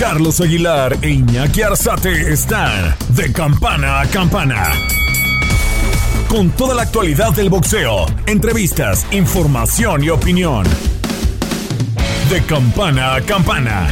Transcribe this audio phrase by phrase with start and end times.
[0.00, 4.72] Carlos Aguilar e Iñaki Arzate están de campana a campana.
[6.26, 10.64] Con toda la actualidad del boxeo, entrevistas, información y opinión.
[12.30, 13.88] De campana a campana.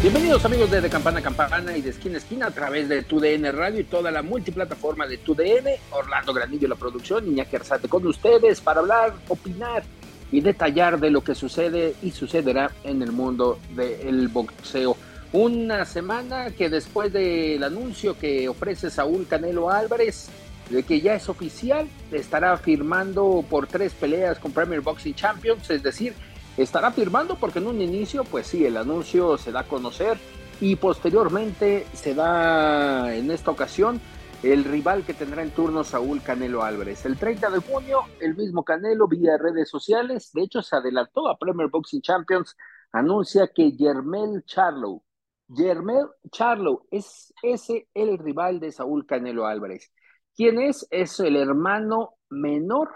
[0.00, 3.02] Bienvenidos amigos de, de Campana a Campana y de Esquina a Esquina a través de
[3.02, 5.68] TUDN Radio y toda la multiplataforma de TUDN.
[5.90, 9.82] Orlando Granillo la producción, Iñaki Arzate con ustedes para hablar, opinar
[10.32, 14.96] y detallar de lo que sucede y sucederá en el mundo del boxeo.
[15.32, 20.28] Una semana que después del anuncio que ofrece Saúl Canelo Álvarez,
[20.70, 25.82] de que ya es oficial, estará firmando por tres peleas con Premier Boxing Champions, es
[25.82, 26.14] decir,
[26.56, 30.18] estará firmando porque en un inicio, pues sí, el anuncio se da a conocer
[30.60, 34.00] y posteriormente se da en esta ocasión
[34.42, 37.04] el rival que tendrá en turno Saúl Canelo Álvarez.
[37.06, 41.38] El 30 de junio, el mismo Canelo vía redes sociales, de hecho se adelantó a
[41.38, 42.56] Premier Boxing Champions,
[42.92, 45.02] anuncia que Yermel Charlo,
[45.48, 49.92] Yermel Charlo es ese el rival de Saúl Canelo Álvarez.
[50.34, 50.86] ¿Quién es?
[50.90, 52.90] Es el hermano menor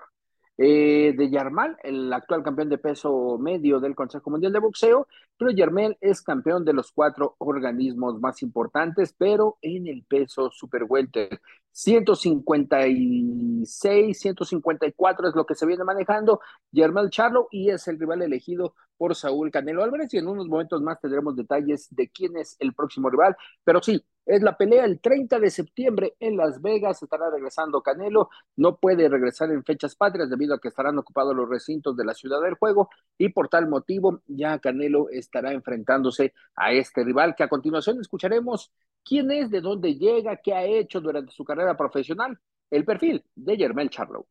[0.63, 5.09] eh, de Yarmal, el actual campeón de peso medio del Consejo Mundial de Boxeo,
[5.39, 10.85] pero Yarmel es campeón de los cuatro organismos más importantes, pero en el peso super
[10.87, 11.41] welter.
[11.73, 16.41] 156, 154 es lo que se viene manejando
[16.73, 20.13] Yermel Charlo y es el rival elegido por Saúl Canelo Álvarez.
[20.13, 24.05] Y en unos momentos más tendremos detalles de quién es el próximo rival, pero sí,
[24.31, 29.09] es la pelea el 30 de septiembre en Las Vegas, estará regresando Canelo, no puede
[29.09, 32.55] regresar en fechas patrias debido a que estarán ocupados los recintos de la ciudad del
[32.55, 38.01] juego y por tal motivo ya Canelo estará enfrentándose a este rival que a continuación
[38.01, 38.71] escucharemos
[39.05, 42.39] quién es, de dónde llega, qué ha hecho durante su carrera profesional,
[42.71, 44.27] el perfil de Yermel Charlo.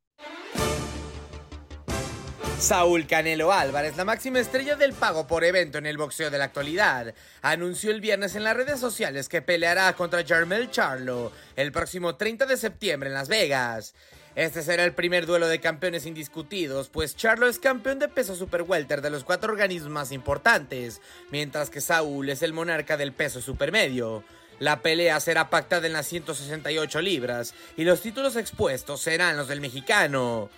[2.60, 6.44] Saúl Canelo Álvarez, la máxima estrella del pago por evento en el boxeo de la
[6.44, 12.16] actualidad, anunció el viernes en las redes sociales que peleará contra Jermel Charlo el próximo
[12.16, 13.94] 30 de septiembre en Las Vegas.
[14.36, 18.64] Este será el primer duelo de campeones indiscutidos, pues Charlo es campeón de peso super
[18.64, 21.00] welter de los cuatro organismos más importantes,
[21.32, 24.26] mientras que Saúl es el monarca del peso supermedio.
[24.60, 29.62] La pelea será pactada en las 168 libras y los títulos expuestos serán los del
[29.62, 30.50] mexicano.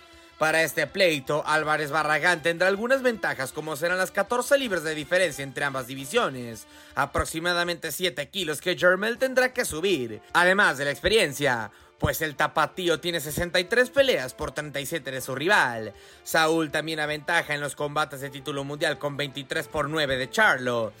[0.42, 5.44] Para este pleito, Álvarez Barragán tendrá algunas ventajas como serán las 14 libras de diferencia
[5.44, 6.66] entre ambas divisiones,
[6.96, 11.70] aproximadamente 7 kilos que Jermel tendrá que subir, además de la experiencia,
[12.00, 15.94] pues el tapatío tiene 63 peleas por 37 de su rival.
[16.24, 20.92] Saúl también aventaja en los combates de título mundial con 23 por 9 de Charlo.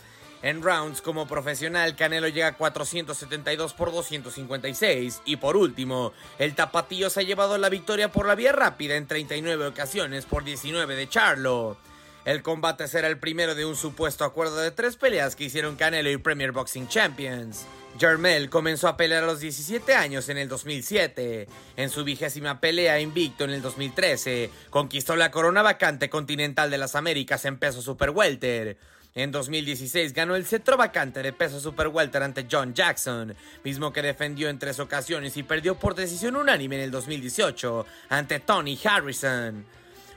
[0.42, 5.22] En rounds como profesional, Canelo llega a 472 por 256.
[5.24, 9.06] Y por último, el Tapatío se ha llevado la victoria por la vía rápida en
[9.06, 11.76] 39 ocasiones por 19 de Charlo.
[12.24, 16.10] El combate será el primero de un supuesto acuerdo de tres peleas que hicieron Canelo
[16.10, 17.64] y Premier Boxing Champions.
[17.98, 21.46] Jermel comenzó a pelear a los 17 años en el 2007.
[21.76, 26.94] En su vigésima pelea invicto en el 2013, conquistó la corona vacante continental de las
[26.94, 28.78] Américas en peso super welter.
[29.14, 34.00] En 2016 ganó el cetro vacante de peso super welter ante John Jackson, mismo que
[34.00, 39.66] defendió en tres ocasiones y perdió por decisión unánime en el 2018 ante Tony Harrison.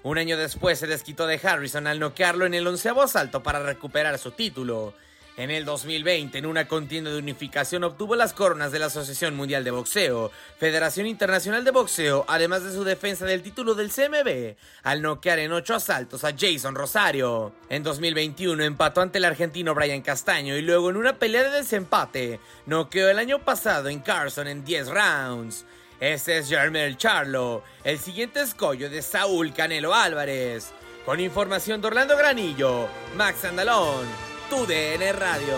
[0.04, 4.18] Un año después se desquitó de Harrison al noquearlo en el onceavo asalto para recuperar
[4.18, 4.94] su título.
[5.38, 9.66] En el 2020, en una contienda de unificación, obtuvo las coronas de la Asociación Mundial
[9.66, 15.02] de Boxeo, Federación Internacional de Boxeo, además de su defensa del título del CMB, al
[15.02, 17.52] noquear en ocho asaltos a Jason Rosario.
[17.68, 22.40] En 2021 empató ante el argentino Brian Castaño y luego en una pelea de desempate,
[22.66, 25.66] noqueó el año pasado en Carson en 10 rounds.
[26.00, 30.72] Este es Jermel Charlo, el siguiente escollo de Saúl Canelo Álvarez.
[31.06, 32.88] Con información de Orlando Granillo,
[33.18, 34.35] Max Andalón.
[34.50, 35.56] TUDN Radio.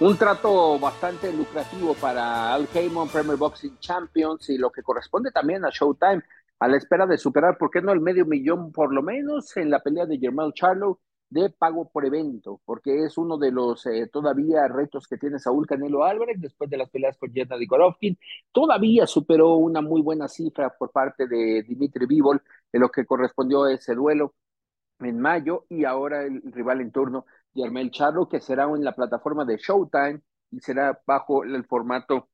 [0.00, 5.64] Un trato bastante lucrativo para Al Heyman Premier Boxing Champions y lo que corresponde también
[5.64, 6.22] a Showtime,
[6.58, 9.70] a la espera de superar, ¿por qué no el medio millón por lo menos en
[9.70, 12.60] la pelea de Germán Charlo de pago por evento?
[12.64, 16.76] Porque es uno de los eh, todavía retos que tiene Saúl Canelo Álvarez después de
[16.76, 18.18] las peleas con Gennady Golovkin.
[18.50, 23.64] Todavía superó una muy buena cifra por parte de Dimitri Bivol de lo que correspondió
[23.64, 24.34] a ese duelo
[25.00, 29.44] en mayo y ahora el rival en turno, Yarmel Charlo, que será en la plataforma
[29.44, 30.20] de Showtime
[30.50, 32.28] y será bajo el formato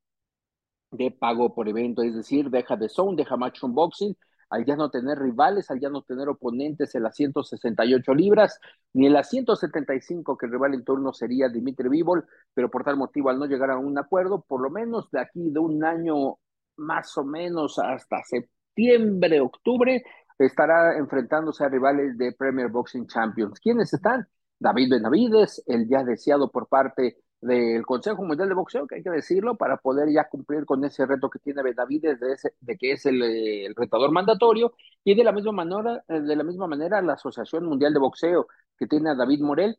[0.91, 4.17] de pago por evento, es decir, deja de Zone, deja Match Boxing,
[4.51, 8.61] al ya no tener rivales, al ya no tener oponentes en las 168 libras,
[8.93, 12.25] ni en las 175 que el rival en turno sería Dimitri Vivol,
[12.55, 15.51] pero por tal motivo al no llegar a un acuerdo, por lo menos de aquí
[15.51, 16.39] de un año
[16.77, 20.05] más o menos hasta septiembre, octubre,
[20.38, 23.61] estará enfrentándose a rivales de Premier Boxing Champions.
[23.61, 24.29] ¿Quiénes están?
[24.59, 29.11] David Benavides, el ya deseado por parte del Consejo Mundial de Boxeo, que hay que
[29.11, 33.06] decirlo, para poder ya cumplir con ese reto que tiene Benavides de, ese, que es
[33.06, 34.73] el, retador mandatorio,
[35.05, 38.47] y de la misma manera, de la misma manera la Asociación Mundial de Boxeo,
[38.79, 39.79] que tiene a David Morel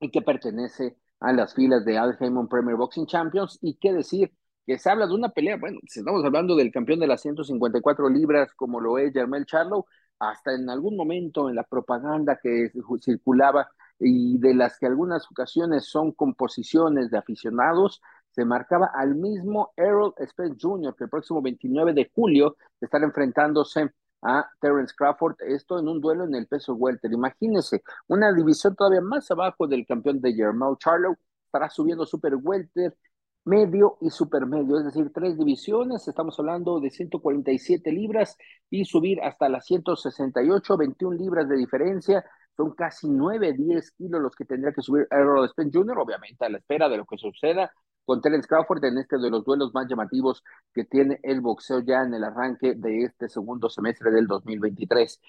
[0.00, 4.32] y que pertenece a las filas de Al Premier Boxing Champions, y qué decir,
[4.66, 8.08] que se habla de una pelea, bueno, si estamos hablando del campeón de las 154
[8.08, 9.86] libras, como lo es Jermel Charlo,
[10.18, 12.70] hasta en algún momento en la propaganda que
[13.00, 13.68] circulaba
[13.98, 18.00] y de las que algunas ocasiones son composiciones de aficionados,
[18.30, 23.92] se marcaba al mismo Errol Spence Jr., que el próximo 29 de julio estará enfrentándose
[24.22, 27.12] a Terence Crawford, esto en un duelo en el peso welter.
[27.12, 32.96] Imagínense, una división todavía más abajo del campeón de Jermel Charlo, estará subiendo super welter,
[33.44, 38.36] medio y supermedio, es decir, tres divisiones, estamos hablando de 147 libras
[38.70, 42.24] y subir hasta las 168, 21 libras de diferencia,
[42.56, 46.48] son casi 9, 10 kilos los que tendría que subir Errol Spence Jr., obviamente a
[46.48, 47.70] la espera de lo que suceda
[48.04, 50.42] con Terence Crawford en este de los duelos más llamativos
[50.72, 55.20] que tiene el boxeo ya en el arranque de este segundo semestre del 2023.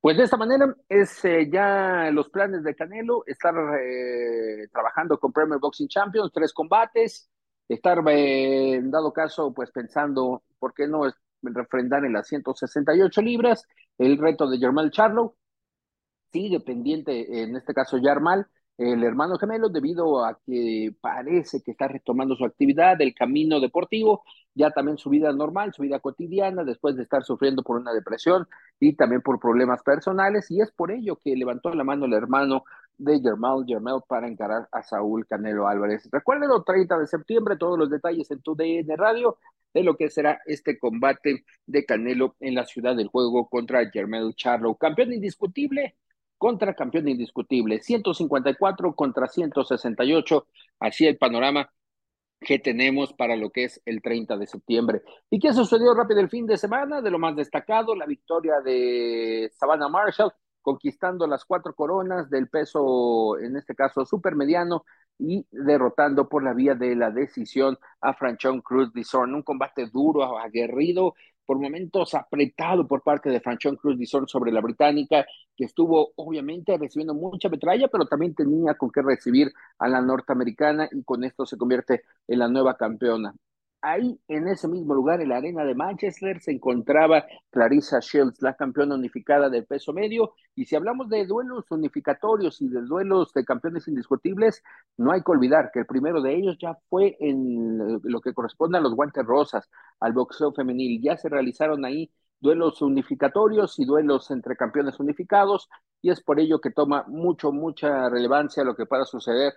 [0.00, 5.32] Pues de esta manera es eh, ya los planes de Canelo, estar eh, trabajando con
[5.32, 7.30] Premier Boxing Champions, tres combates,
[7.74, 11.02] estar eh, en dado caso pues pensando, ¿por qué no
[11.42, 13.66] refrendar en las 168 libras?
[13.98, 15.36] El reto de Germán Charlo,
[16.32, 18.46] sigue pendiente, en este caso Yarmal,
[18.78, 24.24] el hermano gemelo, debido a que parece que está retomando su actividad, el camino deportivo,
[24.54, 28.48] ya también su vida normal, su vida cotidiana, después de estar sufriendo por una depresión
[28.80, 32.64] y también por problemas personales, y es por ello que levantó la mano el hermano
[32.98, 36.08] de Germán Germel para encarar a Saúl Canelo Álvarez.
[36.10, 39.38] Recuerden, el 30 de septiembre, todos los detalles en tu DN Radio
[39.74, 44.34] de lo que será este combate de Canelo en la ciudad del juego contra Germel
[44.34, 45.96] Charlo, campeón indiscutible
[46.38, 50.46] contra campeón indiscutible, 154 contra 168,
[50.80, 51.70] así el panorama
[52.40, 55.02] que tenemos para lo que es el 30 de septiembre.
[55.30, 57.00] ¿Y qué sucedió rápido el fin de semana?
[57.00, 63.38] De lo más destacado, la victoria de Savannah Marshall, conquistando las cuatro coronas del peso,
[63.38, 64.84] en este caso supermediano,
[65.18, 69.34] y derrotando por la vía de la decisión a Franchon Cruz Dizorn.
[69.34, 71.14] Un combate duro, aguerrido,
[71.44, 75.26] por momentos apretado por parte de Franchon Cruz Dizon sobre la británica,
[75.56, 80.88] que estuvo obviamente recibiendo mucha metralla, pero también tenía con qué recibir a la norteamericana
[80.90, 83.34] y con esto se convierte en la nueva campeona.
[83.84, 88.54] Ahí, en ese mismo lugar, en la arena de Manchester, se encontraba Clarissa Shields, la
[88.54, 90.34] campeona unificada del peso medio.
[90.54, 94.62] Y si hablamos de duelos unificatorios y de duelos de campeones indiscutibles,
[94.96, 98.78] no hay que olvidar que el primero de ellos ya fue en lo que corresponde
[98.78, 99.68] a los guantes rosas,
[99.98, 101.02] al boxeo femenil.
[101.02, 102.08] Ya se realizaron ahí
[102.38, 105.68] duelos unificatorios y duelos entre campeones unificados,
[106.00, 109.54] y es por ello que toma mucho, mucha relevancia lo que pueda suceder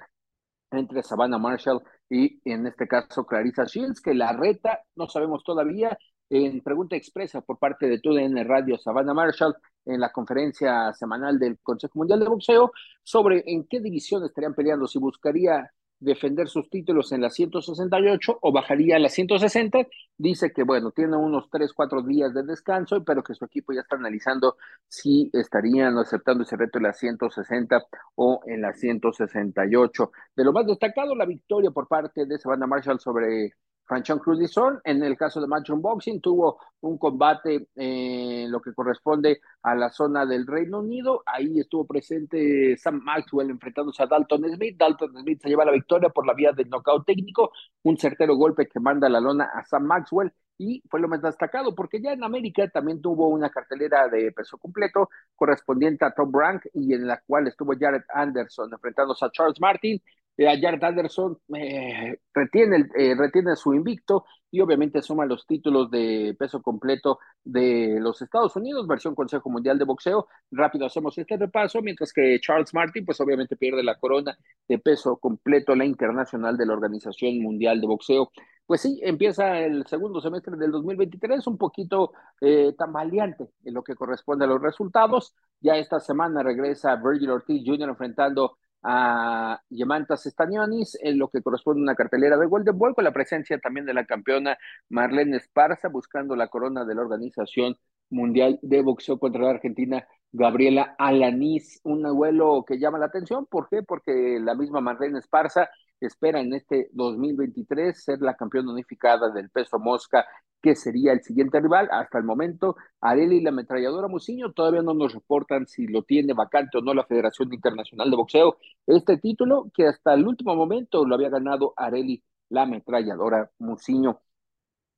[0.72, 5.98] entre Savannah Marshall y en este caso Clarissa Shields, que la reta, no sabemos todavía,
[6.30, 9.56] en pregunta expresa por parte de TUDN Radio Savannah Marshall
[9.86, 12.72] en la conferencia semanal del Consejo Mundial de Boxeo
[13.04, 18.52] sobre en qué división estarían peleando, si buscaría defender sus títulos en la 168 o
[18.52, 19.88] bajaría a la 160.
[20.18, 23.82] Dice que, bueno, tiene unos 3, 4 días de descanso, pero que su equipo ya
[23.82, 27.84] está analizando si estarían aceptando ese reto en la 160
[28.16, 30.12] o en la 168.
[30.36, 33.54] De lo más destacado, la victoria por parte de Savannah Marshall sobre
[33.86, 34.40] Franchon Cruz
[34.84, 39.90] En el caso de Matchroom Boxing, tuvo un combate en lo que corresponde a la
[39.90, 41.24] zona del Reino Unido.
[41.26, 44.78] Ahí estuvo presente Sam Maxwell enfrentándose a Dalton Smith.
[44.78, 47.52] Dalton Smith se lleva la victoria por la vía del knockout técnico.
[47.84, 51.76] Un certero golpe que manda la lona a Sam Maxwell y fue lo más destacado
[51.76, 56.64] porque ya en América también tuvo una cartelera de peso completo correspondiente a Tom Rank
[56.74, 60.02] y en la cual estuvo Jared Anderson enfrentándose a Charles Martin
[60.38, 66.36] eh, Jared Anderson eh, retiene, eh, retiene su invicto y obviamente suma los títulos de
[66.40, 70.28] peso completo de los Estados Unidos, versión Consejo Mundial de Boxeo.
[70.52, 74.38] Rápido hacemos este repaso, mientras que Charles Martin, pues obviamente pierde la corona
[74.68, 78.32] de peso completo, la internacional de la Organización Mundial de Boxeo.
[78.66, 83.96] Pues sí, empieza el segundo semestre del 2023 un poquito eh, tambaleante en lo que
[83.96, 85.36] corresponde a los resultados.
[85.60, 87.90] Ya esta semana regresa Virgil Ortiz Jr.
[87.90, 93.04] enfrentando a Yemantas Stanionis en lo que corresponde a una cartelera de Golden Boy con
[93.04, 94.58] la presencia también de la campeona
[94.90, 97.76] Marlene Esparza buscando la corona de la Organización
[98.12, 103.70] Mundial de Boxeo contra la Argentina Gabriela Alanis, un duelo que llama la atención, ¿por
[103.70, 103.82] qué?
[103.82, 109.80] Porque la misma Marlene Esparza espera en este 2023 ser la campeona unificada del peso
[109.80, 110.26] mosca,
[110.66, 111.88] que sería el siguiente rival.
[111.92, 116.34] Hasta el momento, Areli y la ametralladora Muciño todavía no nos reportan si lo tiene
[116.34, 118.58] vacante o no la Federación Internacional de Boxeo.
[118.88, 124.20] Este título que hasta el último momento lo había ganado Areli, la ametralladora Muciño.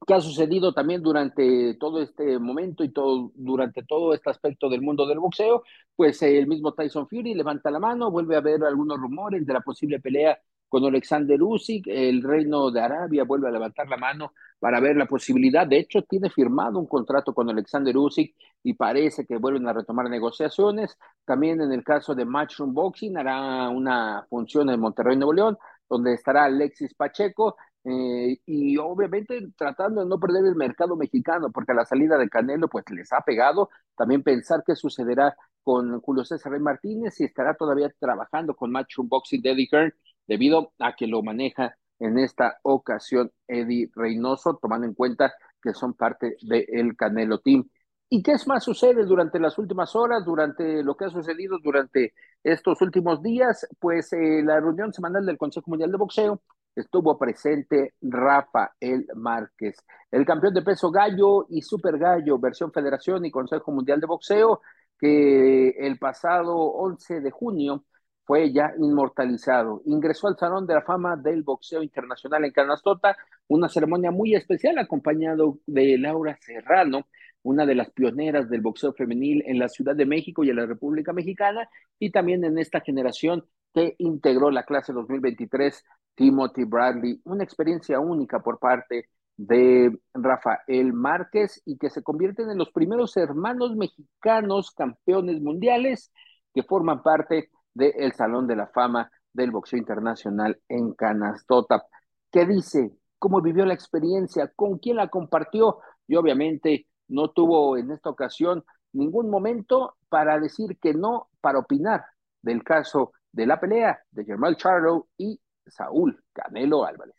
[0.08, 4.82] ¿Qué ha sucedido también durante todo este momento y todo, durante todo este aspecto del
[4.82, 5.64] mundo del boxeo?
[5.98, 9.60] Pues el mismo Tyson Fury levanta la mano, vuelve a haber algunos rumores de la
[9.60, 14.80] posible pelea con Alexander Usyk, el Reino de Arabia vuelve a levantar la mano para
[14.80, 15.68] ver la posibilidad.
[15.68, 20.10] De hecho, tiene firmado un contrato con Alexander Usyk y parece que vuelven a retomar
[20.10, 20.98] negociaciones.
[21.26, 25.58] También en el caso de Matchroom Boxing hará una función en Monterrey, Nuevo León,
[25.90, 27.56] donde estará Alexis Pacheco.
[27.90, 32.28] Eh, y obviamente tratando de no perder el mercado mexicano, porque a la salida de
[32.28, 33.70] Canelo pues les ha pegado.
[33.96, 39.08] También pensar qué sucederá con Julio César Rey Martínez y estará todavía trabajando con Matchroom
[39.08, 39.94] Boxing de Eddie Hearn
[40.28, 45.94] debido a que lo maneja en esta ocasión Eddie Reynoso, tomando en cuenta que son
[45.94, 47.68] parte del Canelo Team.
[48.10, 52.14] ¿Y qué es más sucede durante las últimas horas, durante lo que ha sucedido durante
[52.44, 53.68] estos últimos días?
[53.80, 56.42] Pues eh, la reunión semanal del Consejo Mundial de Boxeo
[56.74, 59.78] estuvo presente Rafael Márquez,
[60.12, 64.62] el campeón de peso gallo y super gallo, versión Federación y Consejo Mundial de Boxeo,
[64.98, 67.84] que el pasado 11 de junio
[68.28, 69.82] fue ya inmortalizado.
[69.86, 73.16] Ingresó al Salón de la Fama del Boxeo Internacional en Canastota,
[73.48, 77.08] una ceremonia muy especial acompañado de Laura Serrano,
[77.44, 80.66] una de las pioneras del boxeo femenil en la Ciudad de México y en la
[80.66, 87.46] República Mexicana, y también en esta generación que integró la clase 2023, Timothy Bradley, una
[87.46, 89.08] experiencia única por parte
[89.38, 96.12] de Rafael Márquez y que se convierten en los primeros hermanos mexicanos campeones mundiales
[96.54, 101.86] que forman parte del Salón de la Fama del Boxeo Internacional en Canastota.
[102.32, 102.92] ¿Qué dice?
[103.20, 104.52] ¿Cómo vivió la experiencia?
[104.56, 105.80] ¿Con quién la compartió?
[106.08, 112.04] Y obviamente no tuvo en esta ocasión ningún momento para decir que no, para opinar
[112.42, 117.16] del caso de la pelea de Germán Charlo y Saúl Canelo Álvarez.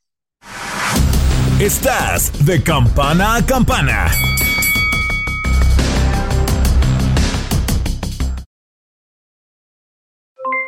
[1.61, 4.07] Estás de campana a campana.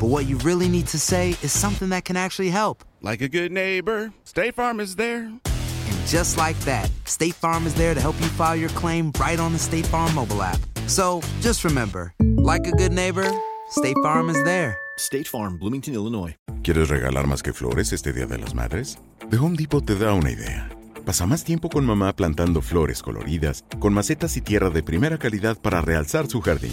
[0.00, 2.84] But what you really need to say is something that can actually help.
[3.02, 5.24] Like a good neighbor, State Farm is there.
[5.24, 9.38] And just like that, State Farm is there to help you file your claim right
[9.38, 10.58] on the State Farm mobile app.
[10.86, 13.30] So just remember, like a good neighbor,
[13.68, 14.78] State Farm is there.
[14.96, 16.34] State Farm, Bloomington, Illinois.
[16.62, 18.98] ¿Quieres regalar más que flores este Día de las Madres?
[19.28, 20.70] The Home Depot te da una idea.
[21.04, 25.58] Pasa más tiempo con mamá plantando flores coloridas, con macetas y tierra de primera calidad
[25.60, 26.72] para realzar su jardín.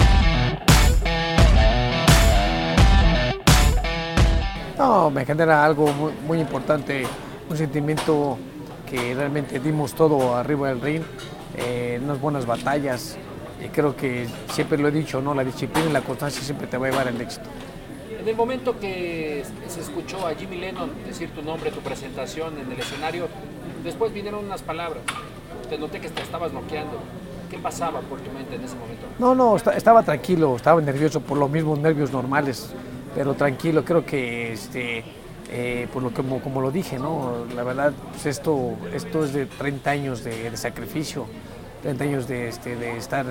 [4.81, 7.03] No, me genera algo muy, muy importante,
[7.47, 8.35] un sentimiento
[8.89, 11.03] que realmente dimos todo arriba del ring,
[11.55, 13.15] eh, unas buenas batallas.
[13.63, 15.35] Y creo que siempre lo he dicho, ¿no?
[15.35, 17.45] La disciplina y la constancia siempre te va a llevar al éxito.
[18.19, 22.71] En el momento que se escuchó a Jimmy Lennon decir tu nombre, tu presentación en
[22.71, 23.27] el escenario,
[23.83, 25.03] después vinieron unas palabras.
[25.69, 26.97] Te noté que te estabas noqueando.
[27.51, 29.05] ¿Qué pasaba por tu mente en ese momento?
[29.19, 32.69] No, no, esta- estaba tranquilo, estaba nervioso por los mismos nervios normales,
[33.15, 35.03] pero tranquilo, creo que este,
[35.51, 37.45] eh, por lo que, como, lo dije, ¿no?
[37.55, 41.25] La verdad, pues esto, esto es de 30 años de, sacrificio,
[41.81, 43.25] 30 años de, este, de estar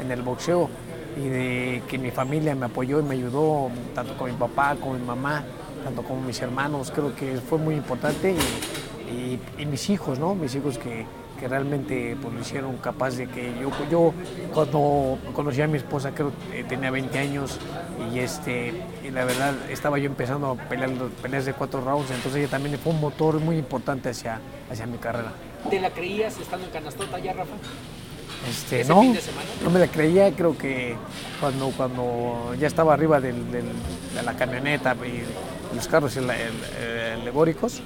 [0.00, 0.68] en, el boxeo
[1.16, 4.94] y de que mi familia me apoyó y me ayudó, tanto con mi papá, como
[4.94, 5.44] mi mamá,
[5.84, 8.34] tanto como mis hermanos, creo que fue muy importante
[9.10, 10.34] y- y mis hijos, ¿no?
[10.34, 11.06] Mis hijos que,
[11.44, 14.14] que realmente pues, lo hicieron capaz de que yo, yo
[14.54, 17.58] cuando conocí a mi esposa creo que tenía 20 años
[18.10, 18.72] y, este,
[19.06, 20.88] y la verdad estaba yo empezando a pelear
[21.20, 24.96] peleas de cuatro rounds, entonces ella también fue un motor muy importante hacia, hacia mi
[24.96, 25.32] carrera.
[25.68, 27.52] ¿Te la creías estando en Canastota ya, Rafa?
[28.48, 29.46] Este, ¿Ese no, fin de semana?
[29.62, 30.96] no me la creía, creo que
[31.40, 33.66] cuando, cuando ya estaba arriba del- del-
[34.14, 37.80] de la camioneta y los carros alegóricos,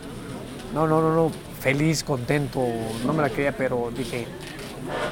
[0.72, 2.62] no, no, no, no, feliz, contento,
[3.04, 4.26] no me la creía, pero dije,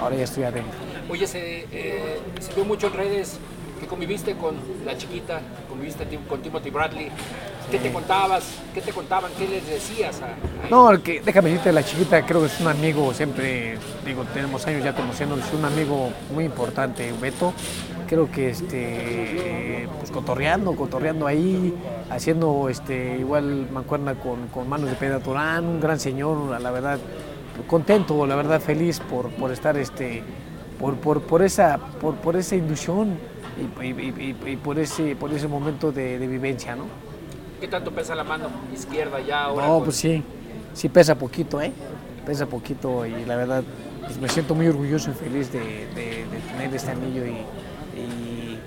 [0.00, 0.78] ahora ya estoy adentro.
[1.08, 3.38] Oye, se, eh, se vio mucho en redes
[3.80, 7.10] que conviviste con la chiquita, conviviste con Timothy Bradley.
[7.70, 8.44] ¿Qué te contabas?
[8.72, 9.32] ¿Qué te contaban?
[9.36, 12.60] ¿Qué les decías a, a No, el que, déjame decirte, la chiquita creo que es
[12.60, 17.52] un amigo, siempre, digo, tenemos años ya conociéndonos, es un amigo muy importante, Beto.
[18.08, 21.74] Creo que este, pues cotorreando, cotorreando ahí,
[22.10, 26.98] haciendo este, igual mancuerna con, con manos de Pedro Turán, un gran señor, la verdad,
[27.66, 30.22] contento, la verdad, feliz por, por estar este,
[30.78, 33.16] por, por, por esa, por, por esa inducción
[33.80, 36.84] y, y- y- y por, ese, por ese momento de, de vivencia, ¿no?
[37.60, 39.66] qué tanto pesa la mano izquierda ya ahora?
[39.66, 40.22] No, pues sí,
[40.74, 41.72] sí pesa poquito, ¿eh?
[42.26, 43.64] Pesa poquito y la verdad
[44.04, 45.58] pues me siento muy orgulloso y feliz de,
[45.94, 47.38] de- de tener este anillo y,
[47.96, 48.58] y-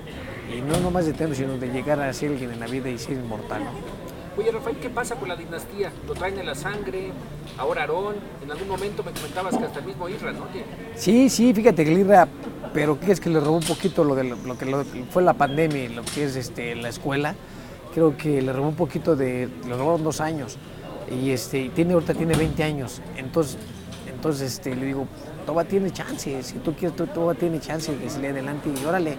[0.57, 2.98] y no nomás de tenerlo, sino de llegar a ser alguien en la vida y
[2.98, 3.63] ser inmortal.
[3.63, 3.69] ¿no?
[4.38, 5.91] Oye, Rafael, ¿qué pasa con la dinastía?
[6.07, 7.12] ¿Lo traen en la sangre?
[7.57, 8.15] Ahora Aarón.
[8.43, 10.45] En algún momento me comentabas que hasta el mismo Isra, ¿no?
[10.95, 12.27] Sí, sí, fíjate que Lira,
[12.74, 15.24] pero ¿qué es que le robó un poquito lo de lo, lo que lo- fue
[15.24, 17.35] la pandemia lo que es este, la escuela?
[17.94, 20.57] Creo que le robó un poquito de, le robaron dos años
[21.11, 23.57] y este, tiene, ahorita tiene 20 años, entonces,
[24.07, 25.07] entonces este, le digo,
[25.50, 29.18] todavía tiene chance, si tú quieres, todavía tiene chance de salir adelante y órale,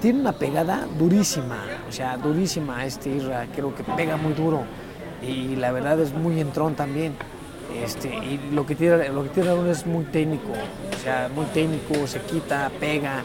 [0.00, 4.62] tiene una pegada durísima, o sea, durísima este Isra, creo que pega muy duro
[5.20, 7.14] y la verdad es muy entrón también.
[7.82, 12.06] Este, y lo que tiene lo que Aaron es muy técnico, o sea, muy técnico,
[12.06, 13.24] se quita, pega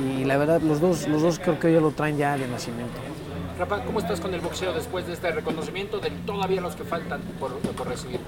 [0.00, 2.94] y la verdad los dos los dos creo que ya lo traen ya de nacimiento.
[3.58, 7.20] Rafa, ¿cómo estás con el boxeo después de este reconocimiento de todavía los que faltan
[7.40, 7.50] por
[7.86, 8.20] recibir?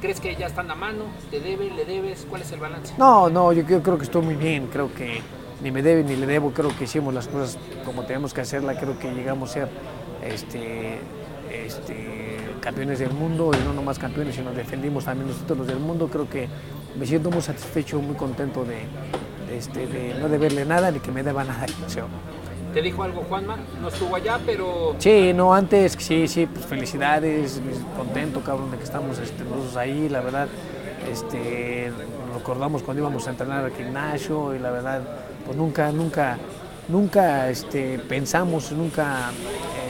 [0.00, 1.04] ¿Crees que ya están a mano?
[1.30, 1.70] ¿Te debe?
[1.70, 2.26] ¿Le debes?
[2.28, 2.94] ¿Cuál es el balance?
[2.98, 5.20] No, no, yo creo, que estoy muy bien, creo que
[5.62, 8.78] ni me debe ni le debo, creo que hicimos las cosas como tenemos que hacerla,
[8.78, 9.68] creo que llegamos a ser
[10.22, 10.98] este,
[11.50, 16.08] este, campeones del mundo y no nomás campeones, sino defendimos también los títulos del mundo,
[16.08, 16.48] creo que
[16.98, 18.86] me siento muy satisfecho, muy contento de,
[19.56, 21.66] este, de no deberle nada ni que me deba nada.
[22.74, 23.56] ¿Te dijo algo Juanma?
[23.80, 27.60] No estuvo allá, pero Sí, no, antes, sí, sí, pues felicidades,
[27.96, 30.48] contento, cabrón, de que estamos este, nosotros ahí, la verdad,
[31.08, 31.92] este,
[32.32, 35.02] nos cuando íbamos a entrenar al gimnasio y la verdad,
[35.46, 36.36] pues nunca, nunca,
[36.88, 39.30] nunca este, pensamos, nunca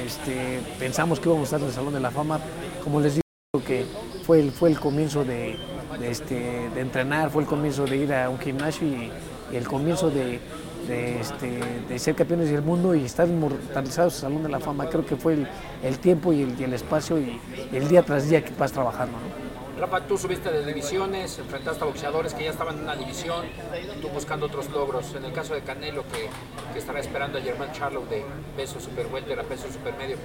[0.05, 2.39] este, pensamos que íbamos a estar en el Salón de la Fama,
[2.83, 3.87] como les digo, que
[4.27, 5.57] fue el, fue el comienzo de,
[6.03, 9.11] este, de entrenar, fue el comienzo de ir a un gimnasio y
[9.57, 10.39] el comienzo de,
[10.87, 14.89] de, este, de ser campeones del mundo y estar inmortalizados en Salón de la Fama.
[14.89, 15.49] Creo que fue el,
[15.83, 17.41] el tiempo y el, el espacio y,
[17.73, 19.19] el día tras día que vas trabajando.
[19.19, 19.81] ¿no?
[19.81, 23.45] Rafa, tú subiste de divisiones, enfrentaste a boxeadores que ya estaban en una división,
[24.01, 25.15] tú buscando otros logros.
[25.17, 26.29] En el caso de Canelo, que,
[26.73, 28.25] que estará esperando a Germán Charlo de
[28.57, 30.17] peso super welter a peso super medio.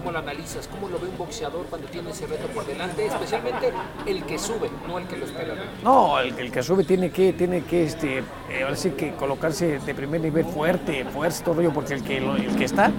[0.00, 0.66] ¿Cómo lo analizas?
[0.66, 3.04] ¿Cómo lo ve un boxeador cuando tiene ese reto por delante?
[3.04, 3.70] Especialmente
[4.06, 5.54] el que sube, no el que lo espera.
[5.84, 10.46] No, el, que sube tiene que, tiene que, este, eh, que colocarse de primer nivel
[10.46, 12.90] fuerte, fuerte, todo rollo, porque el que, lo- el que está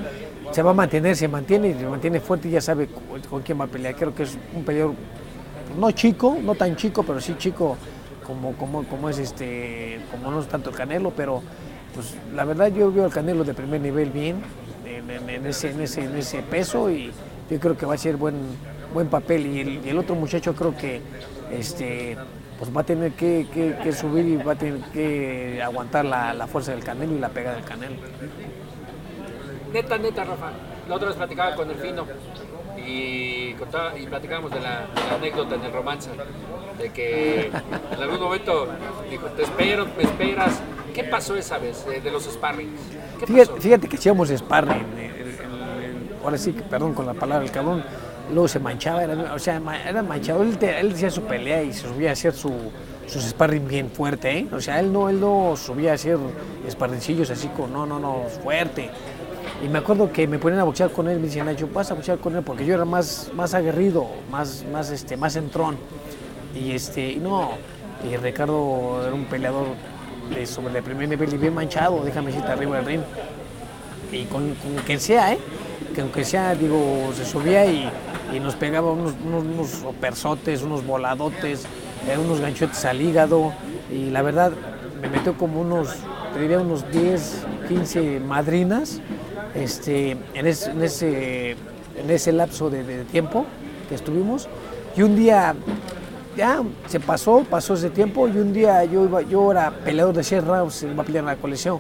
[0.52, 3.60] se va a mantener, se mantiene, se mantiene fuerte y ya sabe con, con quién
[3.60, 3.96] va a pelear.
[3.96, 4.94] Creo que es un peleador
[5.80, 7.78] no chico, no tan chico, pero sí chico
[8.28, 11.42] como, como, como es este, como no es tanto el Canelo, pero
[11.96, 14.42] pues la verdad yo veo al Canelo de primer nivel bien,
[15.10, 17.12] en, ese, en, ese, en ese peso y
[17.50, 18.36] yo creo que va a ser buen,
[18.94, 19.46] buen papel.
[19.48, 21.02] Y el, otro muchacho creo que
[21.52, 22.18] este,
[22.60, 23.46] pues va a tener que,
[23.98, 27.56] subir y va a tener que aguantar la, la fuerza del Canelo y la pegada
[27.56, 27.96] del Canelo.
[29.74, 30.52] Neta, neta, Rafa.
[30.88, 32.06] La otra vez platicaba con el Fino
[32.86, 36.10] y, contaba- platicábamos de la, de la anécdota en el romance.
[36.78, 38.68] De que en algún momento
[39.10, 40.60] dijo, te espero, me esperas.
[40.94, 42.80] ¿Qué pasó esa vez eh, de los sparrings?
[43.20, 44.86] ¿Qué Fíjate, que hacíamos sparring.
[44.98, 45.36] eh,
[46.24, 47.84] ahora sí, perdón con la palabra, el cabrón.
[48.32, 50.42] Luego se manchaba, era, o sea, era manchado.
[50.44, 52.52] Él, te- él hacía su pelea y se subía a hacer su,
[53.08, 54.48] sus sparring bien fuerte, ¿eh?
[54.54, 56.18] O sea, él no, él no subía a hacer
[56.70, 58.90] sparringcillos así con, no, no, no, fuerte.
[59.64, 61.94] Y me acuerdo que me ponían a boxear con él, me decían, Nacho, vas a
[61.96, 65.76] boxear con él, porque yo era más, más aguerrido, más, más, este, más entrón.
[66.56, 67.52] Y este, no,
[68.10, 69.68] y Ricardo era un peleador
[70.46, 73.02] sobre de primer nivel y bien manchado, déjame decirte, arriba del ring.
[74.12, 75.40] Y con, con quien sea, ¿eh?
[75.96, 77.90] Que aunque sea, digo, se subía y,
[78.34, 81.66] y nos pegaba unos, unos, unos opersotes, unos voladotes,
[82.08, 83.54] eh, unos ganchotes al hígado.
[83.92, 84.54] Y la verdad,
[85.02, 85.90] me metió como unos,
[86.34, 89.02] te diría unos 10, 15 madrinas
[89.54, 93.46] este, en, ese, en, ese, lapso de tiempo
[93.90, 94.48] que estuvimos.
[94.96, 95.56] Y un día
[96.36, 100.24] ya se pasó, pasó ese tiempo y un día yo iba, yo era peleador de
[100.24, 101.80] 6 rounds, iba a pelear en la colección.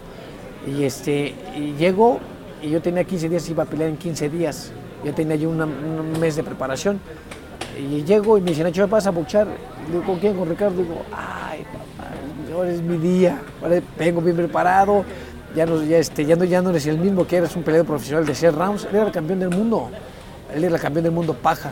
[0.67, 2.19] Y este y llego
[2.61, 4.71] y yo tenía 15 días, iba a pelear en 15 días,
[5.03, 6.99] yo tenía yo un mes de preparación.
[7.77, 9.47] Y llego y me dicen, Nacho, ¿vas a boxear?
[9.89, 10.35] Digo, ¿con quién?
[10.35, 12.11] Con Ricardo, digo, ay papá,
[12.53, 15.03] ahora es mi día, ahora vengo bien preparado,
[15.55, 17.87] ya no, ya, este, ya no, ya no eres el mismo que eres un peleador
[17.87, 19.89] profesional de 6 rounds, él era el campeón del mundo,
[20.53, 21.71] él era el campeón del mundo paja.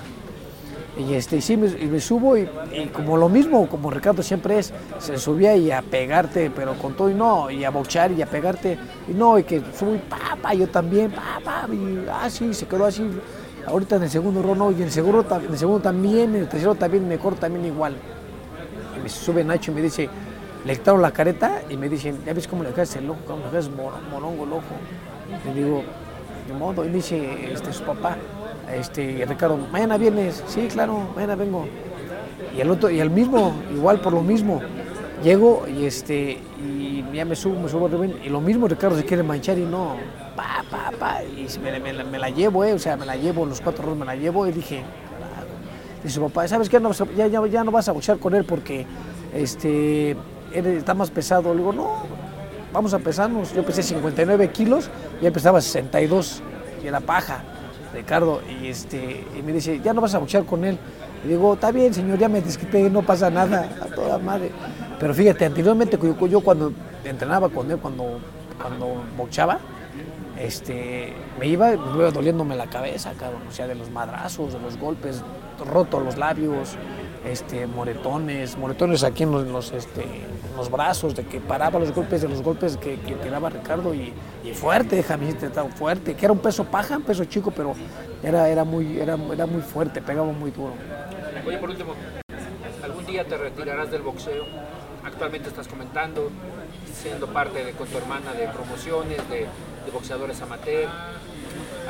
[0.99, 2.45] Y este, y sí, me, y me subo y,
[2.93, 7.09] como lo mismo, como Ricardo siempre es, se subía y a pegarte, pero con todo
[7.09, 10.37] y no, y a boxear y a pegarte, y no, y que subo y pa,
[10.41, 13.09] pa, yo también, pa, pa, y así, se quedó así.
[13.65, 16.49] Ahorita en el segundo round, no, y en el en el segundo también, en el
[16.49, 17.95] tercero también, me también igual.
[18.97, 20.09] Y me sube Nacho y me dice,
[20.65, 23.19] le quitaron la careta y me dicen, ¿ya ves cómo le dejas el ojo?
[23.25, 24.75] ¿Cómo le dejas mor- morongo el ojo?
[25.49, 25.83] Y digo,
[26.47, 28.17] de modo, y me dice este, su papá,
[28.73, 31.67] este, Ricardo, mañana vienes, sí, claro, mañana vengo.
[32.55, 34.61] Y el otro, y el mismo, igual por lo mismo.
[35.23, 39.03] Llego y este, y ya me subo, me subo ring, y lo mismo Ricardo se
[39.03, 39.97] quiere manchar y no,
[40.35, 43.45] pa, pa, pa, y me, me me la llevo, eh, o sea, me la llevo,
[43.45, 45.47] los cuatro rounds me la llevo y dije, "Carajo".
[46.03, 46.81] dice papá, ¿sabes qué?
[47.17, 48.85] Ya, ya, ya no vas a boxear con él porque
[49.33, 50.11] este,
[50.53, 51.53] él está más pesado.
[51.53, 52.03] Le digo, no,
[52.73, 53.53] vamos a pesarnos.
[53.53, 54.89] Yo pesé 59 kilos
[55.21, 56.41] y él pesaba 62
[56.83, 57.43] y era paja,
[57.93, 58.41] Ricardo.
[58.61, 60.77] Y, este, y me dice, ya no vas a boxear con él.
[61.23, 64.51] Y digo, está bien, señor, ya me desquité, no pasa nada, a toda madre.
[64.99, 65.97] Pero fíjate, anteriormente
[66.29, 66.71] yo, cuando
[67.03, 68.19] entrenaba con él, cuando,
[68.61, 69.59] cuando boxeaba,
[70.39, 74.77] este, me iba, me doliéndome la cabeza, cabrón, o sea, de los madrazos, de los
[74.77, 75.21] golpes,
[75.65, 76.77] roto los labios,
[77.25, 80.05] este, moretones, moretones aquí en los, los, este,
[80.55, 84.13] los brazos, de que paraba los golpes, de los golpes que, que tiraba Ricardo y,
[84.43, 87.73] y fuerte, déjame decirte, tan fuerte, que era un peso paja, un peso chico, pero
[88.23, 90.73] era, era, muy, era, era muy fuerte, pegaba muy duro.
[91.45, 91.93] Oye, por último,
[92.83, 94.45] ¿algún día te retirarás del boxeo?
[95.03, 96.29] Actualmente estás comentando,
[96.93, 100.89] siendo parte de, con tu hermana de promociones, de, de boxeadores amateur.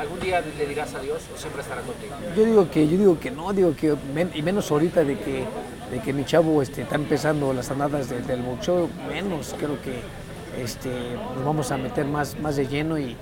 [0.00, 2.14] ¿Algún día le dirás adiós o siempre estará contigo?
[2.36, 3.94] Yo digo que, yo digo que no, digo que
[4.34, 5.44] y menos ahorita de que,
[5.90, 10.00] de que mi chavo este, está empezando las andadas de- del boxeo, menos creo que
[10.62, 10.90] este,
[11.36, 13.16] nos vamos a meter más, más de lleno y,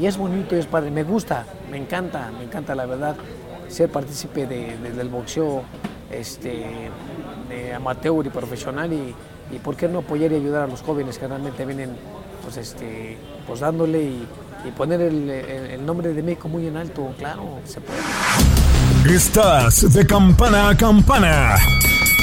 [0.00, 3.16] y es bonito, es padre, me gusta, me encanta, me encanta la verdad
[3.68, 5.62] ser partícipe de- del boxeo
[6.10, 6.64] este,
[7.50, 9.14] de amateur y profesional y,
[9.54, 11.90] y por qué no apoyar y ayudar a los jóvenes que realmente vienen
[12.42, 14.26] pues, este, pues dándole y,
[14.66, 17.98] y poner el, el- el nombre de México muy en alto, claro, se puede.
[19.14, 21.56] Estás de campana a campana.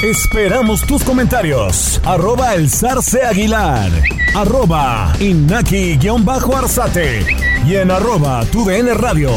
[0.02, 1.98] Esperamos tus comentarios.
[2.04, 3.90] Arroba el zarce aguilar.
[4.34, 7.24] Arroba inaki-arzate.
[7.66, 9.30] Y en arroba tu DN radio.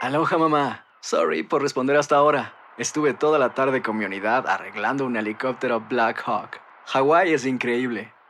[0.00, 0.84] Aloha mamá.
[1.00, 2.54] Sorry por responder hasta ahora.
[2.76, 6.60] Estuve toda la tarde con mi unidad arreglando un helicóptero Black Hawk.
[6.86, 8.12] Hawái es increíble.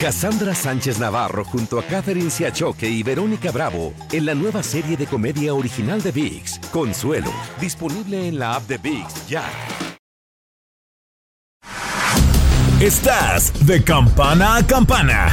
[0.00, 5.06] Cassandra Sánchez Navarro junto a Catherine Siachoque y Verónica Bravo en la nueva serie de
[5.06, 9.44] comedia original de VIX, Consuelo, disponible en la app de VIX ya.
[12.80, 15.26] Estás de campana a campana.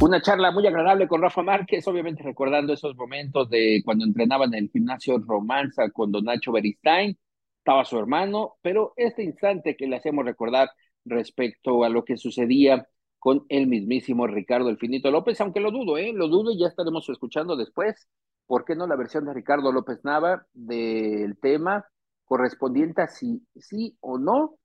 [0.00, 4.54] Una charla muy agradable con Rafa Márquez, obviamente recordando esos momentos de cuando entrenaba en
[4.54, 7.16] el gimnasio Romanza con Don Nacho Beristain,
[7.62, 10.70] estaba su hermano, pero este instante que le hacemos recordar
[11.04, 12.88] respecto a lo que sucedía
[13.20, 16.12] con el mismísimo Ricardo El Finito López, aunque lo dudo, ¿eh?
[16.12, 18.08] Lo dudo y ya estaremos escuchando después,
[18.46, 21.86] ¿por qué no la versión de Ricardo López Nava del tema
[22.24, 24.56] correspondiente a si sí o no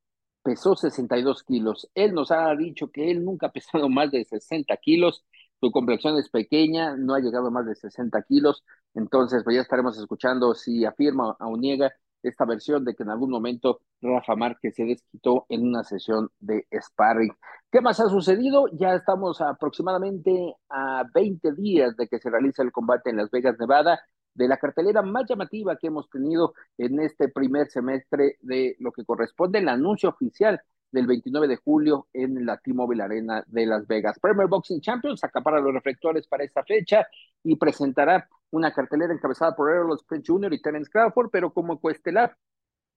[0.42, 1.90] pesó 62 kilos.
[1.94, 5.24] Él nos ha dicho que él nunca ha pesado más de 60 kilos,
[5.60, 8.64] su complexión es pequeña, no ha llegado más de 60 kilos,
[8.96, 13.30] entonces pues ya estaremos escuchando si afirma o niega esta versión de que en algún
[13.30, 17.34] momento Rafa Márquez se desquitó en una sesión de sparring.
[17.72, 18.66] ¿Qué más ha sucedido?
[18.74, 23.58] Ya estamos aproximadamente a 20 días de que se realice el combate en Las Vegas,
[23.60, 24.00] Nevada,
[24.34, 29.04] de la cartelera más llamativa que hemos tenido en este primer semestre de lo que
[29.04, 34.20] corresponde al anuncio oficial del 29 de julio en la T-Mobile Arena de Las Vegas.
[34.20, 37.08] Premier Boxing Champions acapara los reflectores para esta fecha
[37.44, 40.54] y presentará una cartelera encabezada por Errol Spence Jr.
[40.54, 42.38] y Terence Crawford, pero como coestelar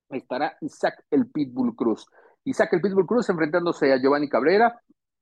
[0.09, 2.07] estará Isaac el Pitbull Cruz.
[2.45, 4.81] Isaac el Pitbull Cruz enfrentándose a Giovanni Cabrera,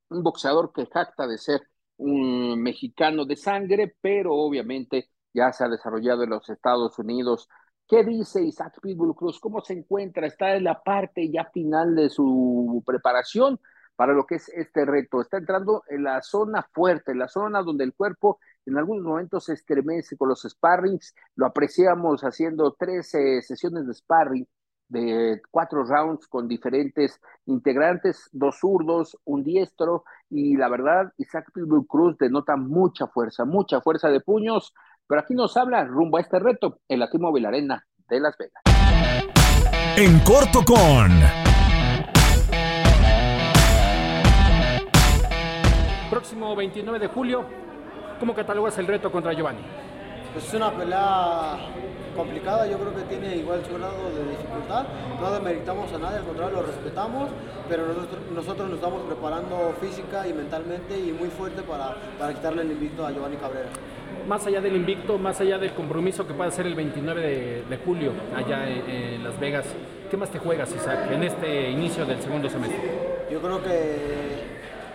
[0.09, 1.61] un boxeador que jacta de ser
[1.97, 7.47] un mexicano de sangre, pero obviamente ya se ha desarrollado en los Estados Unidos.
[7.89, 9.39] ¿Qué dice Isaac Pitbull Cruz?
[9.39, 10.27] ¿Cómo se encuentra?
[10.27, 13.59] ¿Está en la parte ya final de su preparación
[13.95, 15.21] para lo que es este reto?
[15.21, 19.45] Está entrando en la zona fuerte, en la zona donde el cuerpo en algunos momentos
[19.45, 21.15] se estremece con los sparrings.
[21.35, 24.47] Lo apreciamos haciendo 13 sesiones de sparring
[24.87, 31.87] de cuatro rounds con diferentes integrantes, dos zurdos, un diestro, y la verdad, Isaac Pitbull
[31.87, 34.73] Cruz denota mucha fuerza, mucha fuerza de puños,
[35.09, 38.61] pero aquí nos habla rumbo a este reto en la T-Mobile Arena de Las Vegas.
[39.97, 41.09] En corto con.
[46.11, 47.43] Próximo 29 de julio,
[48.19, 49.88] ¿cómo catalogas el reto contra Giovanni?
[50.33, 51.57] Pues es una pelea
[52.15, 54.85] complicada, yo creo que tiene igual su grado de dificultad.
[55.19, 57.29] No demeritamos a nadie, al contrario, lo respetamos,
[57.67, 62.61] pero nosotros, nosotros nos estamos preparando física y mentalmente y muy fuerte para, para quitarle
[62.61, 63.69] el invicto a Giovanni Cabrera
[64.27, 68.11] más allá del invicto, más allá del compromiso que puede ser el 29 de, julio
[68.35, 69.65] allá en, Las Vegas,
[70.09, 72.79] ¿qué más te juegas, Isaac, en este inicio del segundo semestre?
[73.31, 74.43] Yo creo que,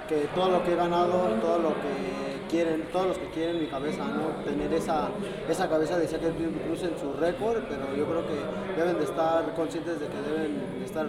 [0.08, 3.66] que todo lo que he ganado, todo lo que quieren, todos los que quieren mi
[3.66, 4.44] cabeza, ¿no?
[4.44, 5.08] Tener esa,
[5.48, 6.20] esa cabeza de Isaac
[6.66, 10.78] Cruz en su récord, pero yo creo que deben de estar conscientes de que deben
[10.78, 11.06] de estar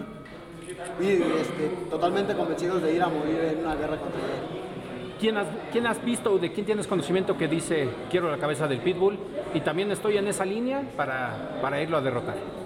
[1.00, 5.16] este, totalmente convencidos de ir a morir en una guerra contra él.
[5.20, 8.68] ¿Quién has, ¿Quién has visto o de quién tienes conocimiento que dice quiero la cabeza
[8.68, 9.18] del Pitbull
[9.54, 12.64] y también estoy en esa línea para, para irlo a derrotar?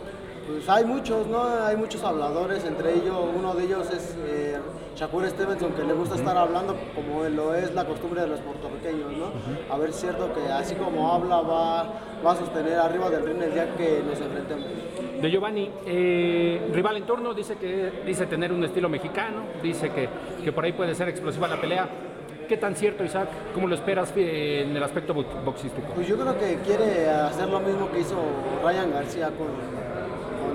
[0.49, 1.43] Pues hay muchos, ¿no?
[1.43, 4.57] Hay muchos habladores, entre ellos, uno de ellos es eh,
[4.95, 9.15] Shakur Stevenson, que le gusta estar hablando como lo es la costumbre de los puertorriqueños,
[9.15, 9.31] ¿no?
[9.71, 11.83] A ver, es cierto que así como habla, va,
[12.25, 14.65] va a sostener arriba del ring el día que nos enfrentemos.
[15.21, 20.09] De Giovanni, eh, rival en turno, dice que dice tener un estilo mexicano, dice que,
[20.43, 21.87] que por ahí puede ser explosiva la pelea.
[22.47, 23.29] ¿Qué tan cierto, Isaac?
[23.53, 25.89] ¿Cómo lo esperas eh, en el aspecto boxístico?
[25.93, 28.15] Pues yo creo que quiere hacer lo mismo que hizo
[28.63, 29.47] Ryan García con,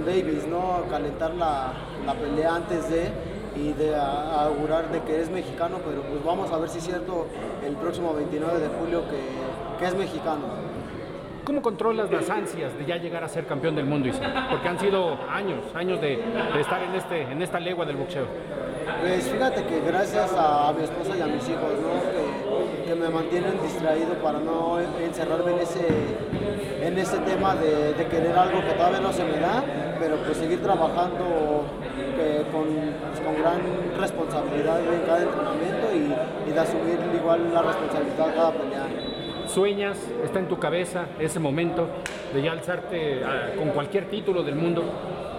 [0.04, 0.84] con Davis, ¿no?
[0.90, 1.72] Calentar la,
[2.06, 3.10] la pelea antes de
[3.56, 7.26] y de augurar de que es mexicano, pero pues vamos a ver si es cierto
[7.64, 10.74] el próximo 29 de julio que, que es mexicano.
[11.44, 14.48] ¿Cómo controlas las ansias de ya llegar a ser campeón del mundo, Isaac?
[14.50, 18.26] Porque han sido años, años de, de estar en, este, en esta legua del boxeo.
[19.00, 22.86] Pues fíjate que gracias a mi esposa y a mis hijos, ¿no?
[22.86, 25.86] que, me mantienen distraído para no encerrarme en ese,
[26.82, 29.64] en ese tema de, querer algo que todavía no se me da,
[29.98, 31.64] pero pues seguir trabajando
[32.18, 33.60] eh, con, pues, con, gran
[33.98, 38.86] responsabilidad en cada entrenamiento y, y de asumir igual la responsabilidad cada pelea.
[39.46, 41.88] ¿Sueñas, está en tu cabeza ese momento
[42.32, 44.82] de ya alzarte ah, con cualquier título del mundo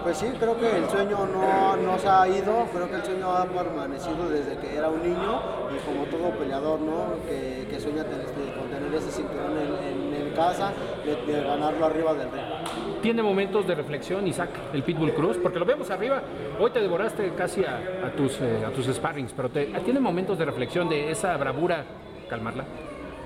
[0.03, 3.31] Pues sí, creo que el sueño no, no se ha ido, creo que el sueño
[3.31, 5.41] ha permanecido desde que era un niño
[5.75, 7.15] y como todo peleador, ¿no?
[7.27, 9.94] Que, que sueña tener, con tener ese cinturón en, en
[10.35, 10.71] casa,
[11.03, 13.01] de, de, ganarlo arriba del ring.
[13.01, 15.37] ¿Tiene momentos de reflexión, Isaac, el Pitbull Cruz?
[15.41, 16.21] Porque lo vemos arriba,
[16.59, 20.37] hoy te devoraste casi a, a tus, eh, a tus sparrings, pero te, ¿tiene momentos
[20.37, 21.83] de reflexión de esa bravura,
[22.29, 22.65] calmarla?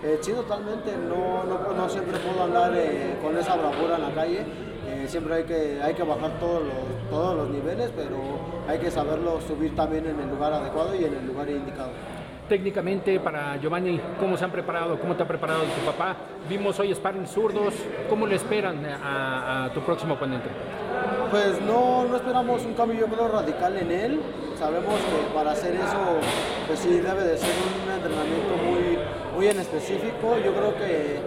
[0.04, 4.12] Eh, sí, totalmente, no, no, no siempre puedo andar eh, con esa bravura en la
[4.12, 4.45] calle
[4.89, 8.17] eh, siempre hay que, hay que bajar todos los, todos los niveles, pero
[8.67, 11.91] hay que saberlo subir también en el lugar adecuado y en el lugar indicado.
[12.49, 14.99] Técnicamente, para Giovanni, ¿cómo se han preparado?
[14.99, 16.15] ¿Cómo te ha preparado tu papá?
[16.49, 17.75] Vimos hoy sparring zurdos.
[18.09, 20.49] ¿Cómo le esperan a, tu próximo oponente?
[21.29, 24.21] Pues no, no esperamos un cambio, yo creo, radical en él.
[24.57, 26.17] Sabemos que para hacer eso,
[26.65, 27.53] pues sí debe de ser
[27.85, 28.97] un entrenamiento muy,
[29.35, 30.35] muy en específico.
[30.43, 31.19] Yo creo que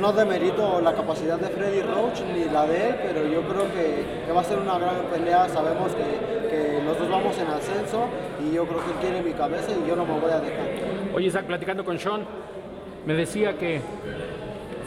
[0.00, 4.32] no demerito la capacidad de Freddy Roach ni la de él, pero yo creo que
[4.32, 5.50] va a ser una gran pelea.
[5.50, 8.06] Sabemos que, que, los dos vamos en ascenso
[8.44, 10.66] y yo creo que él quiere mi cabeza y yo no me voy a dejar.
[11.14, 12.24] Oye, Isaac, platicando con Sean,
[13.06, 13.80] me decía que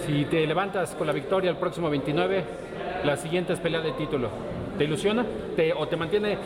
[0.06, 2.44] si te levantas con la victoria el próximo 29,
[3.04, 4.30] la siguiente es pelea de título.
[4.78, 5.26] ¿Te ilusiona?
[5.56, 6.38] ¿Te, ¿O te mantiene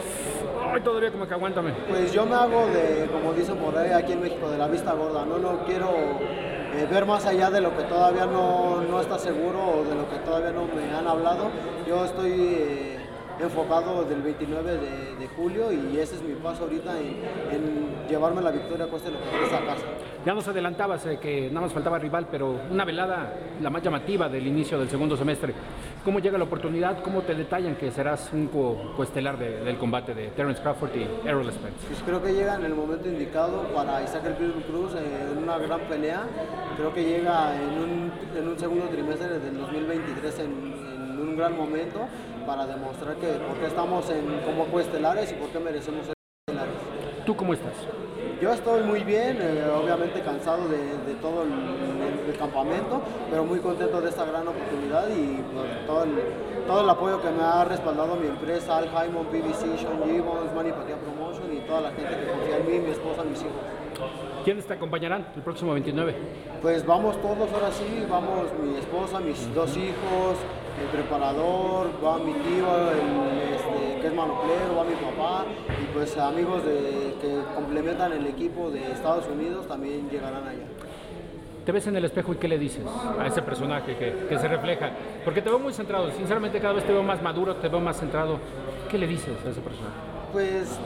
[0.74, 1.72] Ay, todavía como que aguántame.
[1.88, 4.94] Pues yo me hago de, como dicen por ahí aquí en México, de la vista
[4.94, 5.38] gorda, ¿no?
[5.38, 9.84] No quiero eh, ver más allá de lo que todavía no, no, está seguro o
[9.84, 11.52] de lo que todavía no me han hablado.
[11.88, 12.93] Yo estoy eh,
[13.44, 17.08] enfocado del 29 de, de, julio y ese es mi paso ahorita en,
[17.52, 19.86] en llevarme la victoria cueste lo que cueste a casa.
[20.26, 24.30] Ya nos adelantabas eh, que nada más faltaba rival, pero una velada la más llamativa
[24.30, 25.54] del inicio del segundo semestre.
[26.06, 27.02] ¿Cómo llega la oportunidad?
[27.04, 28.48] ¿Cómo te detallan que serás un
[28.96, 31.88] coestelar de, del combate de Terence Crawford y Errol Spence?
[31.88, 35.58] Pues creo que llega en el momento indicado para Isaac El Cruz eh, en una
[35.58, 36.24] gran pelea.
[36.78, 40.83] Creo que llega en un, en un segundo trimestre del 2023 en, en,
[41.24, 42.00] un gran momento
[42.46, 46.16] para demostrar que por qué estamos en, como coestelares y por qué merecemos ser
[46.48, 47.26] coestelares.
[47.26, 47.74] ¿Tú cómo estás?
[48.42, 53.46] Yo estoy muy bien, eh, obviamente cansado de, de todo el, el, el, campamento, pero
[53.46, 56.12] muy contento de esta gran oportunidad y pues, todo, el,
[56.68, 60.72] todo el apoyo que me ha respaldado mi empresa, Al Jaimon, BBC, Sean Gibbons, Manny
[60.72, 63.54] Pacquiao Promotion y toda la gente que confía en mí, mi esposa, mis hijos.
[64.44, 66.16] ¿Quiénes te acompañarán el próximo 29?
[66.62, 70.38] Pues vamos todos ahora sí, vamos mi esposa, mis dos hijos,
[70.82, 75.46] el preparador, va mi tío, el, este, que es manoplero, va mi papá
[75.82, 80.66] y pues amigos de, que complementan el equipo de Estados Unidos también llegarán allá.
[81.66, 82.84] ¿Te ves en el espejo y qué le dices
[83.18, 84.92] a ese personaje que, que, se refleja?
[85.24, 87.98] Porque te veo muy centrado, sinceramente cada vez te veo más maduro, te veo más
[87.98, 88.38] centrado.
[88.90, 89.96] ¿Qué le dices a ese personaje?
[90.34, 90.78] Pues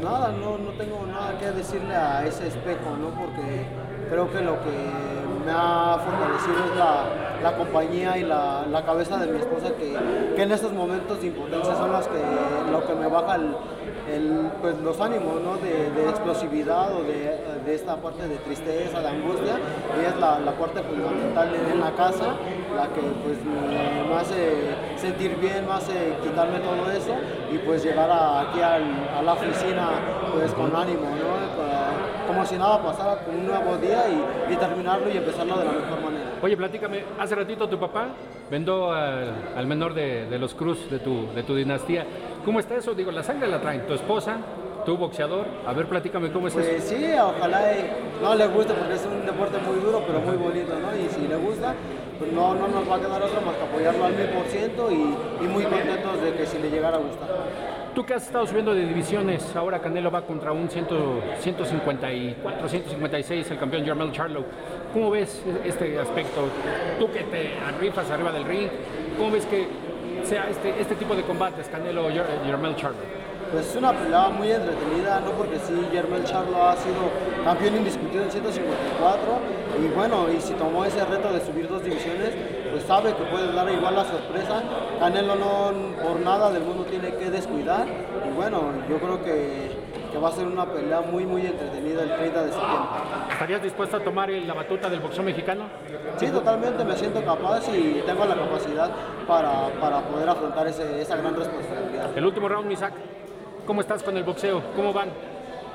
[0.00, 3.08] nada, no, no tengo nada que decirle a ese espejo, ¿no?
[3.20, 3.66] Porque
[4.08, 7.04] creo que lo que me ha fortalecido es la,
[7.42, 9.96] la compañía y la, la, cabeza de mi esposa que,
[10.34, 12.18] que, en estos momentos de impotencia son las que
[12.70, 13.54] lo que me baja el,
[14.12, 15.56] el, pues, los ánimos ¿no?
[15.56, 19.58] de, de, explosividad o de, de, esta parte de tristeza, de angustia,
[20.00, 22.34] y es la, la parte fundamental en la casa,
[22.74, 27.14] la que pues, me, hace sentir bien, me hace quitarme todo eso
[27.52, 29.88] y pues llegar aquí a la oficina
[30.32, 32.03] pues con ánimo, ¿no?
[32.26, 35.72] Como si nada pasara con un nuevo día y, y, terminarlo y empezarlo de la
[35.72, 36.30] mejor manera.
[36.42, 38.08] Oye, platícame, hace ratito tu papá
[38.50, 42.06] vendó al, al menor de, de, los Cruz de tu, de tu dinastía.
[42.44, 42.94] ¿Cómo está eso?
[42.94, 43.86] Digo, la sangre la traen.
[43.86, 44.36] ¿Tu esposa?
[44.84, 45.46] ¿Tu boxeador?
[45.66, 46.94] A ver, platícame cómo es pues eso.
[46.94, 47.72] Sí, ojalá
[48.20, 50.94] no le guste porque es un deporte muy duro, pero muy bonito, ¿no?
[50.94, 51.74] Y si le gusta,
[52.18, 54.90] pues no, no nos va a quedar otra más que apoyarlo al mil por ciento
[54.90, 57.83] y muy contentos de que si le llegara a gustar.
[57.94, 60.86] Tú que has estado subiendo de divisiones, ahora Canelo va contra un 100,
[61.40, 64.44] 154, 156, el campeón Jermel Charlo.
[64.92, 66.48] ¿Cómo ves este aspecto?
[66.98, 68.68] Tú que te rifas arriba del ring,
[69.16, 69.68] ¿cómo ves que
[70.24, 72.98] sea este, este tipo de combates, Canelo Jermel Charlo?
[73.52, 75.30] Pues es una pelea muy entretenida, ¿no?
[75.30, 77.12] Porque sí, Jermel Charlo ha sido
[77.44, 79.22] campeón indiscutido en 154
[79.80, 82.34] y bueno, y si tomó ese reto de subir dos divisiones,
[82.74, 84.60] pues sabe que puede dar igual la sorpresa.
[84.98, 89.70] Canelo no por nada del mundo tiene que descuidar y bueno, yo creo que,
[90.10, 92.88] que va a ser una pelea muy muy entretenida el 30 de septiembre.
[93.30, 95.66] ¿Estarías dispuesto a tomar la batuta del boxeo mexicano?
[96.16, 98.90] Sí, totalmente, me siento capaz y tengo la capacidad
[99.28, 102.10] para, para poder afrontar ese, esa gran responsabilidad.
[102.16, 102.92] El último round, Misak,
[103.68, 104.60] ¿cómo estás con el boxeo?
[104.74, 105.10] ¿Cómo van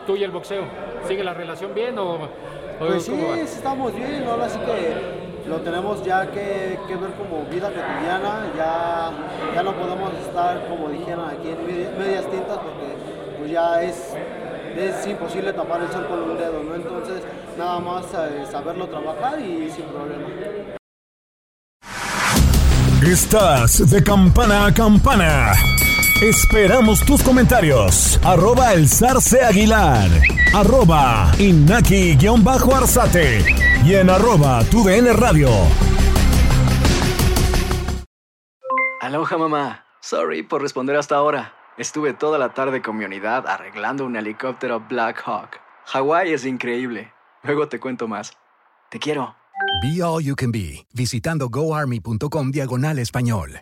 [0.05, 0.63] tú y el boxeo?
[1.07, 2.15] ¿Sigue la relación bien o...?
[2.15, 2.29] o
[2.77, 5.18] pues sí, estamos bien, ahora sí que
[5.49, 9.12] lo tenemos ya que, que, ver como vida cotidiana, ya,
[9.55, 12.95] ya no podemos estar como dijeron aquí en medias tintas porque
[13.39, 14.13] pues ya es,
[14.77, 16.75] es imposible tapar el sol con un dedo, ¿no?
[16.75, 17.23] Entonces
[17.57, 20.27] nada más eh, saberlo trabajar y sin problema.
[23.01, 25.53] Estás de campana a campana.
[26.22, 28.20] Esperamos tus comentarios.
[28.26, 30.09] Arroba el zarce aguilar.
[30.53, 33.45] Arroba inaki-arzate.
[33.86, 35.49] Y en arroba tu radio.
[38.99, 39.86] Aloha mamá.
[40.01, 41.53] Sorry por responder hasta ahora.
[41.78, 45.61] Estuve toda la tarde con mi unidad arreglando un helicóptero Black Hawk.
[45.86, 47.13] Hawái es increíble.
[47.43, 48.34] Luego te cuento más.
[48.89, 49.38] Te quiero.
[49.82, 53.61] Be All You Can Be, visitando goarmy.com diagonal español.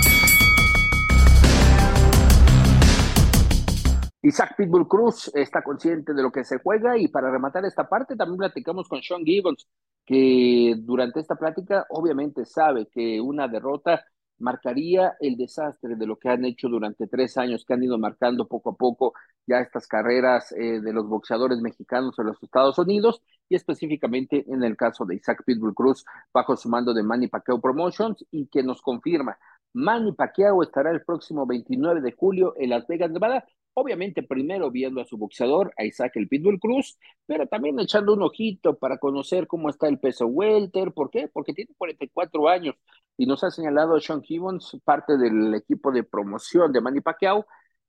[4.23, 8.15] Isaac Pitbull Cruz está consciente de lo que se juega y para rematar esta parte
[8.15, 9.67] también platicamos con Sean Gibbons,
[10.05, 14.03] que durante esta plática obviamente sabe que una derrota
[14.37, 18.47] marcaría el desastre de lo que han hecho durante tres años, que han ido marcando
[18.47, 19.13] poco a poco
[19.47, 24.63] ya estas carreras eh, de los boxeadores mexicanos en los Estados Unidos y específicamente en
[24.63, 28.61] el caso de Isaac Pitbull Cruz bajo su mando de Manny Pacquiao Promotions y que
[28.61, 29.37] nos confirma
[29.73, 35.01] Manny Pacquiao estará el próximo 29 de julio en Las Vegas, Nevada, Obviamente primero viendo
[35.01, 39.47] a su boxeador, a Isaac el Pitbull Cruz, pero también echando un ojito para conocer
[39.47, 40.91] cómo está el peso welter.
[40.93, 41.29] ¿Por qué?
[41.31, 42.75] Porque tiene 44 años
[43.17, 47.45] y nos ha señalado Sean Gibbons, parte del equipo de promoción de Manny Pacquiao,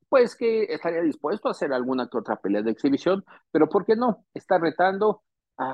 [0.08, 3.96] pues que estaría dispuesto a hacer alguna que otra pelea de exhibición, pero ¿por qué
[3.96, 4.26] no?
[4.34, 5.22] Está retando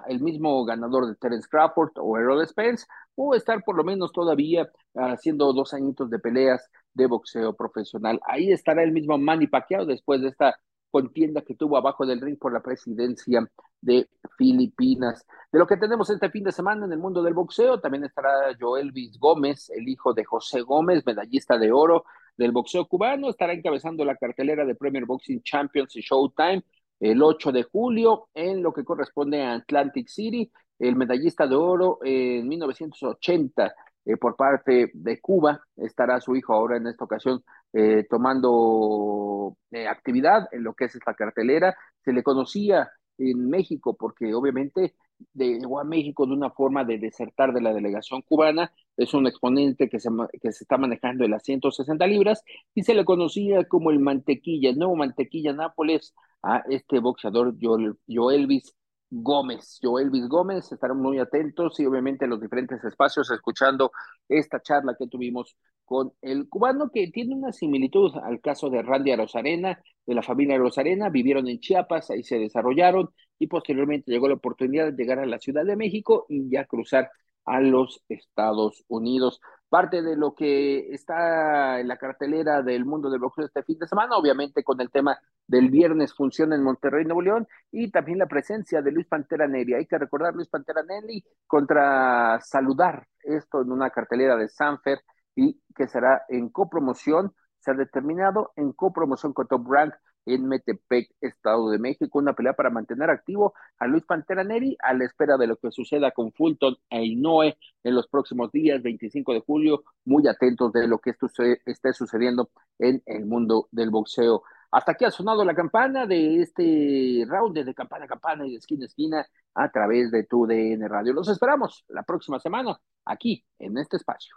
[0.09, 4.69] el mismo ganador de Terence Crawford o Errol Spence, o estar por lo menos todavía
[4.95, 8.21] haciendo dos añitos de peleas de boxeo profesional.
[8.27, 10.59] Ahí estará el mismo Manny Pacquiao después de esta
[10.91, 13.47] contienda que tuvo abajo del ring por la presidencia
[13.81, 15.27] de Filipinas.
[15.53, 18.57] De lo que tenemos este fin de semana en el mundo del boxeo, también estará
[18.59, 22.05] Joelvis Gómez, el hijo de José Gómez, medallista de oro
[22.37, 26.63] del boxeo cubano, estará encabezando la cartelera de Premier Boxing Champions y Showtime
[27.01, 31.99] el 8 de julio en lo que corresponde a Atlantic City, el medallista de oro
[32.03, 33.75] en 1980
[34.05, 37.43] eh, por parte de Cuba, estará su hijo ahora en esta ocasión
[37.73, 41.77] eh, tomando eh, actividad en lo que es esta cartelera.
[42.05, 44.95] Se le conocía en México porque obviamente
[45.35, 45.85] llegó a
[46.27, 50.09] de una forma de desertar de la delegación cubana, es un exponente que se,
[50.41, 52.43] que se está manejando en las 160 libras
[52.75, 57.95] y se le conocía como el mantequilla, el nuevo mantequilla Nápoles a este boxeador Joel,
[58.07, 58.75] Joelvis
[59.11, 59.79] Gómez.
[59.83, 63.91] Joelvis Gómez, estarán muy atentos y obviamente en los diferentes espacios escuchando
[64.29, 69.13] esta charla que tuvimos con el cubano que tiene una similitud al caso de Randy
[69.13, 74.35] Arozarena, de la familia Rosarena, vivieron en Chiapas, ahí se desarrollaron y posteriormente llegó la
[74.35, 77.11] oportunidad de llegar a la Ciudad de México y ya cruzar
[77.49, 79.41] a los Estados Unidos.
[79.69, 83.87] Parte de lo que está en la cartelera del mundo del boxeo este fin de
[83.87, 88.27] semana, obviamente con el tema del viernes funciona en Monterrey, Nuevo León, y también la
[88.27, 89.75] presencia de Luis Pantera Neri.
[89.75, 95.01] Hay que recordar Luis Pantera Neri contra Saludar, esto en una cartelera de Sanfer
[95.35, 99.95] y que será en copromoción, se ha determinado en copromoción con Top Rank
[100.29, 104.93] en Metepec, Estado de México, una pelea para mantener activo a Luis Pantera Neri a
[104.93, 109.33] la espera de lo que suceda con Fulton e Inoue en los próximos días, 25
[109.33, 113.91] de julio, muy atentos de lo que esto se, esté sucediendo en el mundo del
[113.91, 114.43] boxeo.
[114.71, 118.59] Hasta aquí ha sonado la campana de este round de campana a campana y de
[118.59, 121.15] esquina a esquina a través de tu DN Radio.
[121.15, 124.37] Los esperamos la próxima semana aquí en este espacio.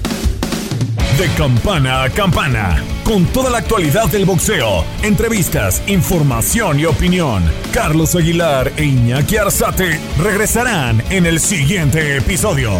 [1.21, 7.43] De campana a campana, con toda la actualidad del boxeo, entrevistas, información y opinión.
[7.71, 12.71] Carlos Aguilar e Iñaki Arzate regresarán en el siguiente episodio.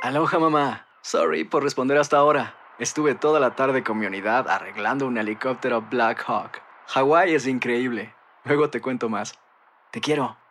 [0.00, 0.86] Aloha mamá.
[1.02, 2.54] Sorry por responder hasta ahora.
[2.78, 6.62] Estuve toda la tarde con mi unidad arreglando un helicóptero Black Hawk.
[6.86, 8.14] Hawái es increíble.
[8.44, 9.34] Luego te cuento más.
[9.90, 10.36] Te quiero.